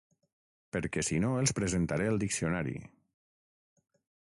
[0.75, 2.75] Perquè si no els presentaré el diccionari.